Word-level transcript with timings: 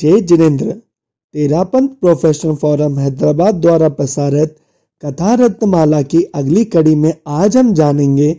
जय 0.00 0.20
Jinendra 0.20 0.72
Terapanth 1.34 1.88
professional 1.88 2.54
forum 2.54 2.98
Hyderabad 2.98 3.54
द्वारा 3.54 3.88
प्रसारित 3.88 4.56
कथा 5.04 5.34
रत्नमाला 5.34 6.02
की 6.02 6.22
अगली 6.34 6.64
कड़ी 6.64 6.94
में 6.94 7.12
आज 7.26 7.56
हम 7.56 7.72
जानेंगे 7.74 8.32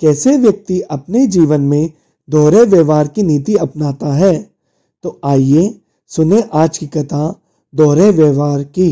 कैसे 0.00 0.36
व्यक्ति 0.36 0.80
अपने 0.80 1.26
जीवन 1.26 1.60
में 1.60 1.92
दोहरे 2.28 2.64
व्यवहार 2.64 3.08
की 3.08 3.22
नीति 3.22 3.54
अपनाता 3.56 4.12
है। 4.14 4.50
तो 5.02 5.20
आइए 5.24 5.80
सुने 6.06 6.42
आज 6.52 6.78
की 6.78 6.86
कथा 6.86 7.40
दोहरे 7.74 8.10
व्यवहार 8.10 8.62
की। 8.62 8.90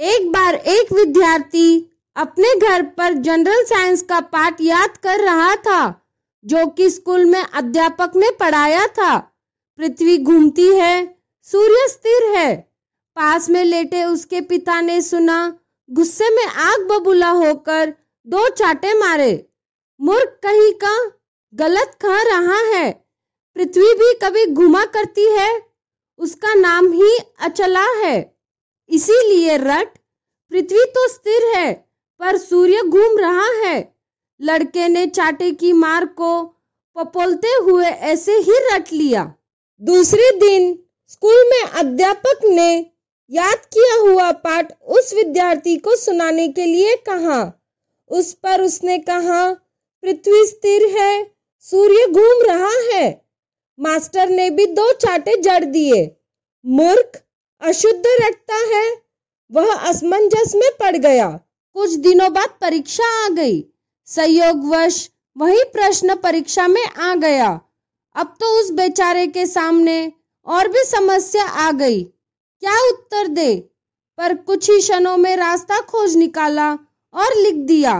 एक 0.00 0.30
बार 0.32 0.54
एक 0.54 0.92
विद्यार्थी 0.92 1.90
अपने 2.16 2.54
घर 2.60 2.82
पर 2.82 3.14
जनरल 3.14 3.64
साइंस 3.64 4.02
का 4.02 4.20
पाठ 4.20 4.60
याद 4.60 4.96
कर 4.96 5.24
रहा 5.24 5.54
था, 5.56 6.00
जो 6.44 6.66
कि 6.66 6.90
स्कूल 6.90 7.24
में 7.24 7.42
अध्यापक 7.42 8.16
ने 8.16 8.30
पढ़ाया 8.30 8.86
था। 8.86 9.16
पृथ्वी 9.78 10.18
घूमती 10.18 10.66
है 10.66 11.15
सूर्य 11.52 11.88
स्थिर 11.88 12.22
है। 12.36 12.54
पास 13.16 13.50
में 13.50 13.64
लेटे 13.64 14.04
उसके 14.04 14.40
पिता 14.40 14.80
ने 14.80 15.02
सुना, 15.02 15.58
गुस्से 15.90 16.30
में 16.30 16.46
आग 16.46 16.80
बबूला 16.80 17.28
होकर 17.28 17.94
दो 18.26 18.48
चाटे 18.48 18.94
मारे। 18.94 19.46
मूर्ख 20.00 20.40
कहीं 20.42 20.72
का 20.72 21.12
गलत 21.54 21.98
खा 22.02 22.22
रहा 22.22 22.58
है। 22.76 22.92
पृथ्वी 23.56 23.94
भी 23.94 24.12
कभी 24.22 24.46
घुमा 24.46 24.84
करती 24.84 25.24
है, 25.24 25.62
उसका 26.18 26.54
नाम 26.54 26.92
ही 26.92 27.16
अचला 27.40 27.84
है। 27.84 28.36
इसीलिए 28.88 29.56
रट, 29.56 29.88
पृथ्वी 30.50 30.84
तो 30.84 31.08
स्थिर 31.08 31.56
है, 31.56 31.72
पर 32.20 32.36
सूर्य 32.36 32.82
घूम 32.82 33.18
रहा 33.18 33.46
है। 33.46 33.94
लड़के 34.40 34.88
ने 34.88 35.06
चाटे 35.06 35.50
की 35.50 35.72
मार 35.72 36.06
को 36.06 36.44
पपोलते 36.96 37.48
हुए 37.48 37.86
ऐसे 37.86 38.32
ही 38.32 38.58
रट 38.72 38.92
लिया। 38.92 39.34
दूसरे 39.80 40.30
दिन 40.40 40.85
स्कूल 41.08 41.50
में 41.50 41.62
अध्यापक 41.62 42.38
ने 42.44 42.86
याद 43.30 43.58
किया 43.58 44.00
हुआ 44.00 44.32
पाठ 44.32 44.82
उस 44.82 45.14
विद्यार्थी 45.14 45.76
को 45.76 45.96
सुनाने 45.96 46.48
के 46.48 46.66
लिए 46.66 46.96
कहा। 46.96 47.62
उस 48.08 48.32
पर 48.32 48.62
उसने 48.62 48.98
कहा, 48.98 49.52
पृथ्वी 50.02 50.46
स्थिर 50.46 50.98
है, 50.98 51.30
सूर्य 51.60 52.06
घूम 52.12 52.42
रहा 52.42 52.96
है। 52.96 53.26
मास्टर 53.80 54.28
ने 54.28 54.50
भी 54.50 54.66
दो 54.66 54.92
चाटे 54.92 55.36
जड़ 55.36 55.64
दिए। 55.64 56.16
मूर्ख, 56.66 57.22
अशुद्ध 57.60 58.02
रटता 58.06 58.54
है। 58.54 59.02
वह 59.52 59.74
असमंजस 59.74 60.54
में 60.54 60.70
पड़ 60.80 60.96
गया। 60.96 61.40
कुछ 61.74 61.90
दिनों 61.90 62.32
बाद 62.32 62.48
परीक्षा 62.60 63.26
आ 63.26 63.28
गई। 63.28 63.64
संयोगवश 64.06 65.10
वही 65.38 65.64
प्रश्न 65.64 66.14
परीक्षा 66.14 66.68
में 66.68 66.86
आ 66.86 67.14
गया। 67.14 67.60
अब 68.14 68.36
तो 68.40 68.60
उस 68.60 68.70
बेचारे 68.70 69.26
के 69.26 69.46
सामने 69.46 70.12
और 70.46 70.68
भी 70.68 70.84
समस्या 70.84 71.44
आ 71.44 71.70
गई। 71.72 72.02
क्या 72.02 72.78
उत्तर 72.88 73.26
दे? 73.28 73.54
पर 74.18 74.34
कुछ 74.36 74.68
ही 74.70 74.80
क्षणों 74.80 75.16
में 75.16 75.34
रास्ता 75.36 75.80
खोज 75.82 76.16
निकाला 76.16 76.70
और 77.14 77.34
लिख 77.36 77.54
दिया, 77.66 77.94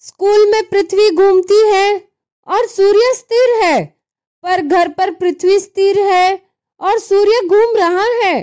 स्कूल 0.00 0.50
में 0.50 0.68
पृथ्वी 0.68 1.10
घूमती 1.10 1.60
है 1.66 2.08
और 2.48 2.66
सूर्य 2.66 3.14
स्थिर 3.14 3.54
है, 3.62 3.84
पर 4.44 4.60
घर 4.60 4.88
पर 4.88 5.10
पृथ्वी 5.10 5.58
स्थिर 5.60 5.98
है 6.02 6.40
और 6.80 6.98
सूर्य 6.98 7.40
घूम 7.48 7.76
रहा 7.76 8.04
है। 8.14 8.36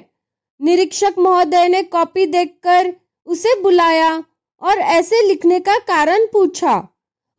निरीक्षक 0.60 1.16
महोदय 1.20 1.68
ने 1.68 1.82
कॉपी 1.84 2.26
देखकर 2.26 2.94
उसे 3.28 3.60
बुलाया 3.62 4.12
और 4.62 4.80
ऐसे 4.80 5.22
लिखने 5.28 5.60
का 5.60 5.78
कारण 5.78 6.26
पूछा। 6.26 6.88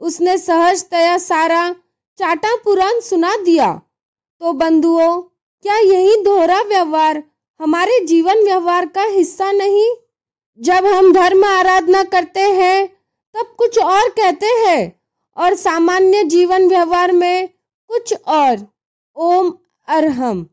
उसने 0.01 0.39
सहजतया 0.39 1.17
सारा 1.19 1.71
चाटा 2.19 2.55
पुराण 2.57 3.01
सुना 3.01 3.37
दिया। 3.37 3.73
तो 4.41 4.53
बंधुओं 4.53 5.23
क्या 5.63 5.79
यही 5.79 6.23
दोहरा 6.23 6.61
व्यवहार 6.61 7.23
हमारे 7.61 8.05
जीवन 8.05 8.45
व्यवहार 8.45 8.87
का 8.87 9.03
हिस्सा 9.03 9.53
नहीं? 9.53 9.95
जब 10.59 10.87
हम 10.87 11.13
धर्म 11.13 11.45
आराधना 11.45 12.03
करते 12.05 12.41
हैं, 12.41 12.89
तब 13.35 13.55
कुछ 13.59 13.79
और 13.79 14.09
कहते 14.09 14.47
हैं 14.47 15.01
और 15.37 15.55
सामान्य 15.55 16.25
जीवन 16.25 16.69
व्यवहार 16.69 17.13
में 17.13 17.49
कुछ 17.89 18.15
और। 18.27 18.67
ओम 19.17 19.59
अरहम। 19.89 20.51